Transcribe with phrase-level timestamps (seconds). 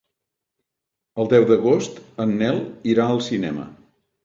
[1.23, 2.59] El deu d'agost en Nel
[2.95, 3.71] irà al cinema.